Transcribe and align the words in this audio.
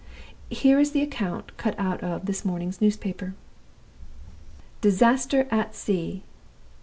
"Here 0.49 0.79
is 0.79 0.93
the 0.93 1.03
account 1.03 1.55
cut 1.57 1.79
out 1.79 2.01
of 2.01 2.25
this 2.25 2.43
morning's 2.43 2.81
newspaper: 2.81 3.35
"'DISASTER 4.81 5.47
AT 5.51 5.75
SEA. 5.75 6.23